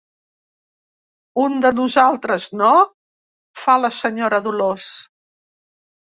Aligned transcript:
Un 1.41 1.57
de 1.65 1.71
nosaltres, 1.79 2.47
no? 2.61 2.69
—fa 3.59 3.75
la 3.83 3.91
senyora 3.99 4.39
Dolors—. 4.47 4.89